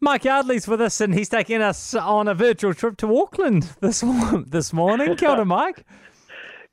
[0.00, 4.04] Mike Yardley's with us, and he's taking us on a virtual trip to Auckland this
[4.46, 5.16] this morning.
[5.16, 5.84] Kia ora, Mike.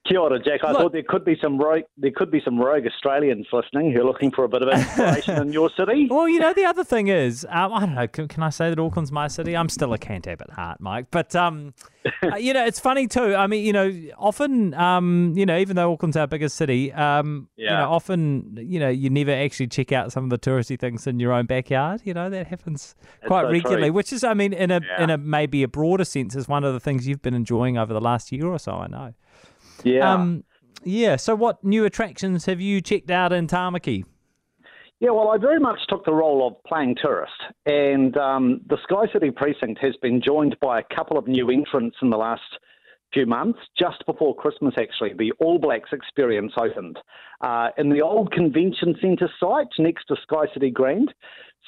[0.05, 0.65] Kia ora, Jack.
[0.65, 3.93] I Look- thought there could be some rogue, there could be some rogue Australians listening
[3.93, 6.07] who are looking for a bit of inspiration in your city.
[6.09, 8.69] Well, you know, the other thing is, um, I don't know, can, can I say
[8.69, 9.55] that Auckland's my city?
[9.55, 11.07] I'm still a Cantab at heart, Mike.
[11.09, 11.73] But, um,
[12.37, 13.33] you know, it's funny too.
[13.33, 17.47] I mean, you know, often, um, you know, even though Auckland's our biggest city, um,
[17.55, 21.07] you know, often, you know, you never actually check out some of the touristy things
[21.07, 22.01] in your own backyard.
[22.03, 22.95] You know, that happens
[23.25, 23.93] quite so regularly, true.
[23.93, 26.73] which is, I mean, in a, in a maybe a broader sense, is one of
[26.73, 29.13] the things you've been enjoying over the last year or so, I know.
[29.83, 30.13] Yeah.
[30.13, 30.43] Um,
[30.83, 31.15] yeah.
[31.15, 34.05] So, what new attractions have you checked out in Tamaki?
[34.99, 37.33] Yeah, well, I very much took the role of playing tourist,
[37.65, 41.97] and um, the Sky City precinct has been joined by a couple of new entrants
[42.01, 42.41] in the last
[43.13, 43.59] few months.
[43.77, 46.97] Just before Christmas, actually, the All Blacks experience opened
[47.41, 51.13] uh, in the old convention centre site next to Sky City Grand.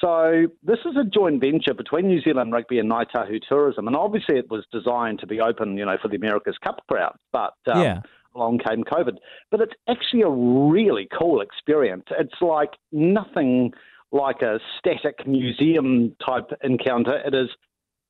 [0.00, 3.96] So this is a joint venture between New Zealand Rugby and Ngai Tahu Tourism, and
[3.96, 7.16] obviously it was designed to be open, you know, for the America's Cup crowd.
[7.32, 8.00] But um, Yeah.
[8.34, 9.16] along came COVID.
[9.50, 12.04] But it's actually a really cool experience.
[12.10, 13.72] It's like nothing
[14.12, 17.18] like a static museum type encounter.
[17.26, 17.48] It is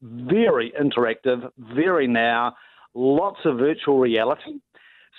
[0.03, 2.55] very interactive, very now,
[2.97, 4.61] lots of virtual reality.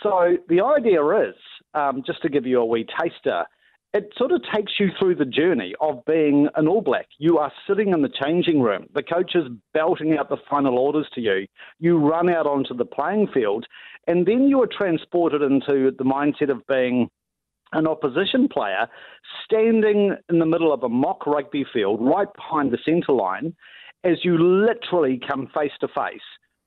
[0.04, 1.36] So the idea is,
[1.74, 3.46] um, just to give you a wee taster,
[3.94, 7.08] it sort of takes you through the journey of being an All Black.
[7.18, 8.88] You are sitting in the changing room.
[8.94, 11.48] The coach is belting out the final orders to you.
[11.80, 13.66] You run out onto the playing field,
[14.06, 17.10] and then you are transported into the mindset of being
[17.74, 18.88] an opposition player
[19.44, 23.54] standing in the middle of a mock rugby field right behind the centre line
[24.04, 26.22] as you literally come face to face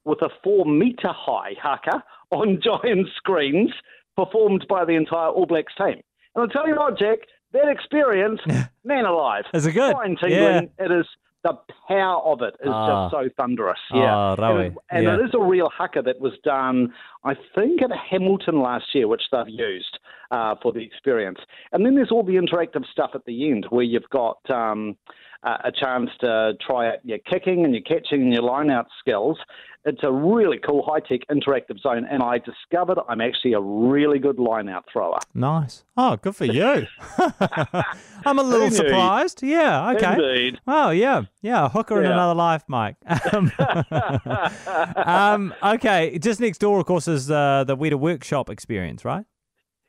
[0.04, 3.70] with a four metre high haka on giant screens
[4.16, 6.00] performed by the entire All Blacks team.
[6.34, 7.18] And I'll tell you what, Jack,
[7.52, 8.40] that experience,
[8.84, 9.44] man alive.
[9.54, 9.92] Is it good?
[9.92, 10.70] Fine tingling.
[10.78, 11.06] It is
[11.42, 11.54] the
[11.88, 13.08] power of it is Ah.
[13.08, 13.78] just so thunderous.
[13.92, 14.36] Ah, Yeah.
[14.36, 15.14] rawe, and and yeah.
[15.14, 16.92] it is a real haka that was done,
[17.24, 19.98] I think, at Hamilton last year, which they've used
[20.30, 21.38] uh, for the experience.
[21.72, 24.96] And then there's all the interactive stuff at the end where you've got um,
[25.42, 28.88] a a chance to try out your kicking and your catching and your line out
[29.00, 29.38] skills.
[29.86, 34.18] It's a really cool high tech interactive zone, and I discovered I'm actually a really
[34.18, 35.18] good line out thrower.
[35.32, 35.84] Nice.
[35.96, 36.86] Oh, good for you.
[38.26, 38.76] I'm a little knew?
[38.76, 39.42] surprised.
[39.42, 39.92] Yeah.
[39.92, 40.12] Okay.
[40.12, 40.60] Indeed.
[40.66, 41.22] Oh, yeah.
[41.40, 41.64] Yeah.
[41.64, 42.96] A hooker in another life, Mike.
[43.32, 43.52] Um,
[44.96, 46.18] um, okay.
[46.18, 49.24] Just next door, of course, is uh, the Weta Workshop experience, right?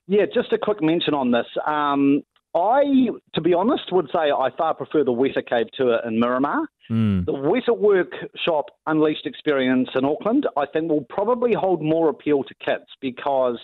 [0.07, 1.45] Yeah, just a quick mention on this.
[1.65, 2.23] Um,
[2.53, 6.67] I, to be honest, would say I far prefer the Weta Cave tour in Miramar.
[6.89, 7.25] Mm.
[7.25, 12.53] The Weta Workshop Unleashed experience in Auckland, I think, will probably hold more appeal to
[12.55, 13.59] kids because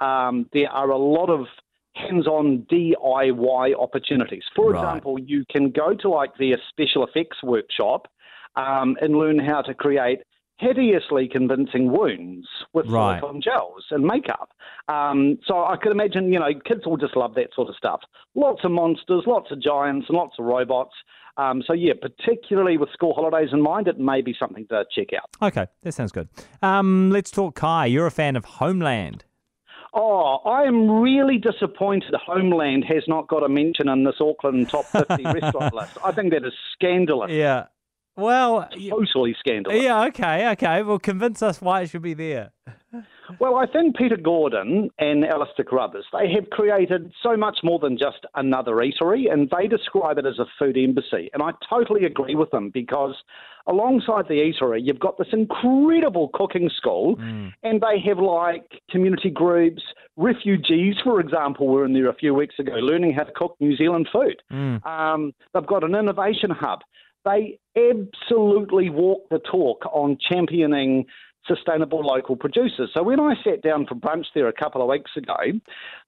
[0.00, 1.46] um, there are a lot of
[1.94, 4.44] hands-on DIY opportunities.
[4.54, 4.78] For Right.
[4.80, 8.08] example, you can go to like their special effects workshop
[8.56, 10.20] um, and learn how to create
[10.58, 13.20] hideously convincing wounds with Right.
[13.20, 14.50] silicone gels and makeup.
[14.88, 18.00] Um, so I could imagine, you know, kids will just love that sort of stuff.
[18.34, 20.94] Lots of monsters, lots of giants, and lots of robots.
[21.36, 25.08] Um, so yeah, particularly with school holidays in mind, it may be something to check
[25.14, 25.30] out.
[25.40, 25.66] Okay.
[25.82, 26.28] That sounds good.
[26.62, 27.86] Um, let's talk Kai.
[27.86, 29.24] You're a fan of Homeland.
[29.94, 34.84] Oh, I am really disappointed Homeland has not got a mention in this Auckland top
[34.86, 35.96] 50 restaurant list.
[36.04, 37.30] I think that is scandalous.
[37.30, 37.66] Yeah.
[38.18, 39.82] Well, Totally scandalous.
[39.82, 40.04] yeah.
[40.06, 40.48] Okay.
[40.50, 40.82] Okay.
[40.82, 42.50] Well, convince us why it should be there.
[43.40, 47.98] Well, I think Peter Gordon and Alistair Carruthers, they have created so much more than
[47.98, 51.28] just another eatery, and they describe it as a food embassy.
[51.34, 53.14] And I totally agree with them because
[53.66, 57.52] alongside the eatery, you've got this incredible cooking school, Mm.
[57.62, 59.82] and they have like community groups.
[60.16, 63.76] Refugees, for example, were in there a few weeks ago learning how to cook New
[63.76, 64.40] Zealand food.
[64.50, 64.84] Mm.
[64.86, 66.80] Um, they've got an innovation hub.
[67.24, 71.06] They absolutely walk the talk on championing
[71.46, 72.90] sustainable local producers.
[72.94, 75.36] So when I sat down for brunch there a couple of weeks ago,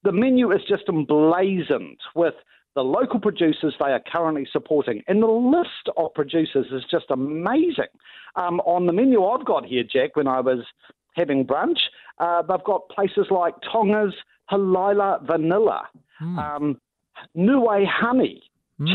[0.05, 2.35] the menu is just emblazoned with
[2.75, 5.03] the local producers they are currently supporting.
[5.09, 7.91] And the list of producers is just amazing.
[8.37, 10.61] Um, on the menu I've got here, Jack, when I was
[11.17, 11.79] having brunch,
[12.19, 14.15] uh, they've got places like Tonga's
[14.51, 15.89] Heilala Vanilla,
[16.39, 16.81] um,
[17.35, 18.43] Niue Honey,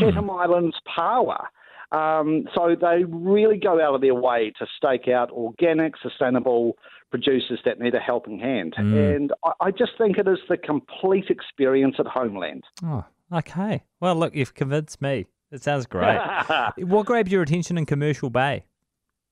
[0.00, 1.48] Chatham Islands Power.
[1.92, 6.76] Um, so they really go out of their way to stake out organic, sustainable
[7.10, 8.74] producers that need a helping hand.
[8.76, 12.64] And I, I just think it is the complete experience at Homeland.
[12.84, 13.84] Oh, okay.
[14.00, 15.26] Well, look, you've convinced me.
[15.52, 16.18] It sounds great.
[16.78, 18.64] what grabbed your attention in Commercial Bay?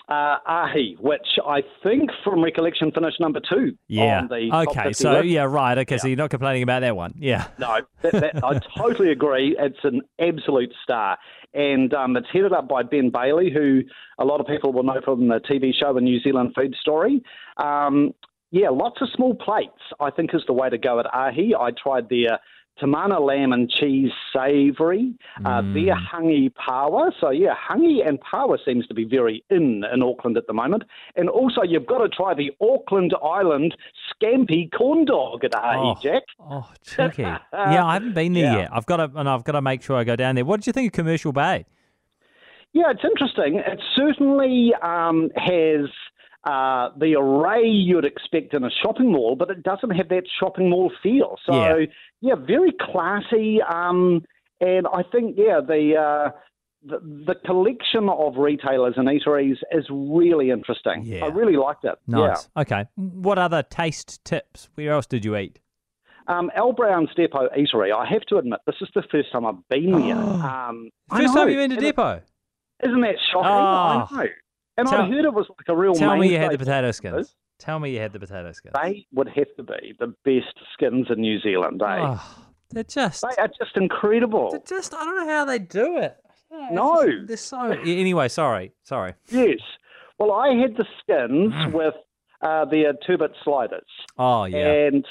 [0.06, 3.72] Uh, Ahi, which I think from recollection finished number two.
[3.88, 4.20] Yeah.
[4.20, 4.88] On the okay.
[4.88, 5.28] 50 So list.
[5.28, 5.78] yeah, right.
[5.78, 5.96] Okay.
[5.96, 7.14] So you're not complaining about that one.
[7.16, 7.46] Yeah.
[7.58, 9.56] No, that, that, I totally agree.
[9.58, 11.16] It's an absolute star.
[11.54, 13.80] And um, it's headed up by Ben Bayly, who
[14.18, 17.22] a lot of people will know from the TV show, A New Zealand Food Story.
[17.56, 18.12] Um,
[18.50, 21.54] yeah, lots of small plates, I think, is the way to go at Ahi.
[21.58, 22.38] I tried their
[22.80, 27.12] Te Mana lamb and cheese savoury, uh, their hangi paua.
[27.20, 30.82] So, yeah, hangi and paua seems to be very in in Auckland at the moment.
[31.14, 33.76] And also, you've got to try the Auckland Island
[34.10, 35.94] scampi corn dog at Ahi, Oh.
[36.02, 36.22] Jack.
[36.40, 37.22] Oh, cheeky.
[37.22, 38.56] yeah, I haven't been there Yeah.
[38.62, 38.70] yet.
[38.72, 40.44] I've got to, and I've got to make sure I go down there.
[40.44, 41.66] What did you think of Commercial Bay?
[42.72, 43.56] Yeah, it's interesting.
[43.64, 45.86] It certainly um, has
[46.44, 50.68] uh, the array you'd expect in a shopping mall, but it doesn't have that shopping
[50.70, 51.38] mall feel.
[51.46, 51.86] So, Yeah.
[52.20, 53.60] yeah, very classy.
[53.62, 54.24] Um,
[54.60, 56.30] and I think, yeah, the, uh,
[56.86, 61.02] the the collection of retailers and eateries is really interesting.
[61.04, 61.24] Yeah.
[61.24, 61.94] I really liked it.
[62.06, 62.48] Nice.
[62.58, 62.84] Okay.
[62.96, 64.68] What other taste tips?
[64.74, 65.60] Where else did you eat?
[66.28, 66.38] Yeah.
[66.38, 67.90] Um, Al Brown's Depot Eatery.
[67.94, 70.14] I have to admit, this is the first time I've been there.
[70.16, 72.20] Um, First time you've been to Depot.
[72.82, 74.18] Isn't that shocking?
[74.18, 74.26] Oh.
[74.76, 76.90] And Tell- I heard it was like a real Tell me you had the potato
[76.90, 77.34] skins.
[77.58, 78.74] Tell me you had the potato skins.
[78.82, 81.86] They would have to be the best skins in New Zealand, eh?
[82.00, 83.22] Oh, they're just.
[83.22, 84.50] They are just incredible.
[84.50, 84.92] They're just.
[84.94, 86.16] I don't know how they do it.
[86.52, 87.06] I don't know, No.
[87.10, 87.70] just- they're so.
[87.70, 89.14] Anyway, sorry, sorry.
[89.28, 89.58] Yes.
[90.18, 91.72] Well, I had the skins Mm.
[91.72, 91.94] with
[92.42, 93.86] uh, the two-bit sliders,
[94.18, 94.66] Oh yeah.
[94.88, 95.06] and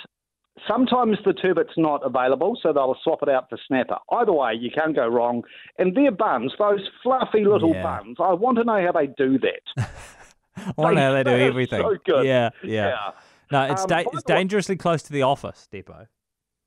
[0.68, 3.98] sometimes the two-bit's not available, so they'll swap it out for snapper.
[4.12, 5.44] Either way, you can't go wrong.
[5.78, 7.84] And their buns, those fluffy little Yeah.
[7.84, 9.88] buns, I want to know how they do that.
[10.58, 11.82] I want to know how they do everything.
[11.82, 12.26] so good.
[12.26, 13.12] Yeah, yeah.
[13.52, 16.08] No, it's Um, da- it's the way- dangerously close to the office depot.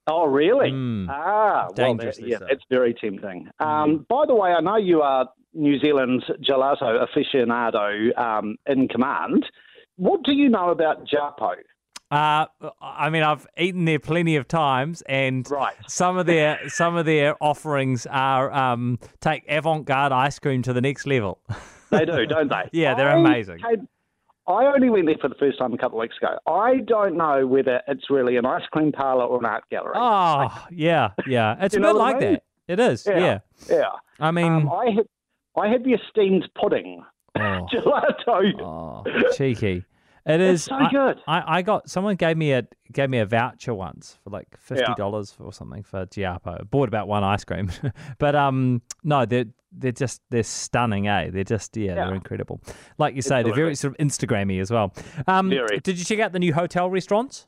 [0.09, 0.71] Oh, really?
[0.71, 1.09] Mm.
[1.11, 2.47] Ah, well, that, Dangerously yeah, so.
[2.49, 3.49] it's very tempting.
[3.59, 9.47] Um, By the way, I know you are New Zealand's gelato aficionado um, in command.
[9.97, 11.55] What do you know about Giapo?
[12.17, 12.47] Uh,
[12.81, 15.75] I mean, I've eaten there plenty of times, and Right.
[15.89, 20.81] some of their some of their offerings are um, take avant-garde ice cream to the
[20.81, 21.39] next level.
[21.89, 22.69] They do, don't they?
[22.73, 23.61] Yeah, they're I amazing.
[23.61, 23.87] had-
[24.49, 26.37] I only went there for the first time a couple of weeks ago.
[26.47, 29.95] I don't know whether it's really an ice cream parlor or an art gallery.
[29.97, 31.57] Oh, yeah, yeah.
[31.61, 32.33] It's You a bit what I like mean?
[32.33, 32.43] that.
[32.69, 33.07] It is.
[33.07, 33.19] Yeah.
[33.19, 33.39] Yeah.
[33.71, 33.89] yeah.
[34.19, 35.07] I mean, Um, I had
[35.57, 37.05] I had the esteemed pudding
[37.37, 37.41] oh,
[37.73, 38.61] gelato.
[38.61, 39.05] oh,
[39.37, 39.85] cheeky.
[40.27, 41.21] It It's so I- good.
[41.27, 44.93] I, I got someone gave me a gave me a voucher once for like fifty
[44.97, 46.61] dollars or something for Giapo.
[46.61, 47.71] I bought about one ice cream,
[48.19, 51.31] but um no they're they're just they're stunning, eh?
[51.31, 51.95] They're just yeah, Yeah.
[52.07, 52.61] they're incredible.
[52.99, 54.93] Like you say, they're very sort of Instagrammy as well.
[55.27, 55.79] Um, Very.
[55.81, 57.47] Did you check out the new hotel restaurants?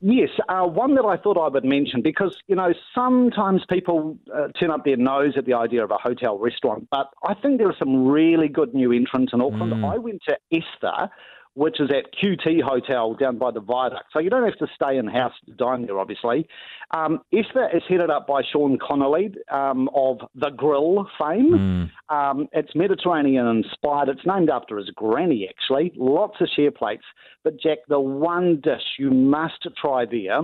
[0.00, 4.48] Yes, uh, one that I thought I would mention because, you know, sometimes people uh,
[4.58, 7.68] turn up their nose at the idea of a hotel restaurant, but I think there
[7.68, 9.72] are some really good new entrants in Auckland.
[9.72, 9.88] Mm.
[9.92, 11.08] I went to Esther,
[11.54, 14.04] which is at QT Hotel down by the viaduct.
[14.12, 16.48] So you don't have to stay in house to dine there, obviously.
[16.92, 21.90] Um, Esther is headed up by Sean Connolly um, of The Grill fame.
[22.08, 24.08] Um, it's Mediterranean inspired.
[24.08, 25.92] It's named after his granny, actually.
[25.96, 27.04] Lots of share plates.
[27.44, 30.42] But, Jack, the one dish you must try there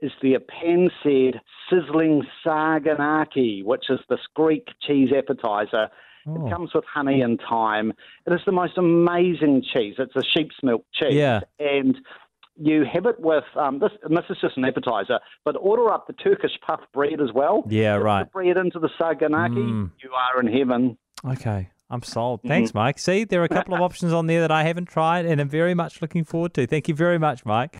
[0.00, 5.88] is their pan-seared sizzling saganaki, which is this Greek cheese appetizer.
[6.28, 6.46] Oh.
[6.46, 7.92] It comes with honey and thyme.
[8.26, 9.94] It is the most amazing cheese.
[9.98, 11.14] It's a sheep's milk cheese.
[11.14, 11.40] Yeah.
[11.58, 11.96] And
[12.56, 16.06] you have it with um, this, and this is just an appetizer, but order up
[16.06, 17.64] the Turkish puff bread as well.
[17.68, 18.32] Yeah, the right.
[18.32, 19.56] bread into the saganaki.
[19.56, 19.90] Mm.
[20.02, 20.98] You are in heaven.
[21.24, 21.70] Okay.
[21.90, 22.40] I'm sold.
[22.40, 22.48] Mm-hmm.
[22.48, 22.98] Thanks, Mike.
[22.98, 25.48] See, there are a couple of options on there that I haven't tried and am
[25.48, 26.66] very much looking forward to.
[26.66, 27.76] Thank you very much, Mike.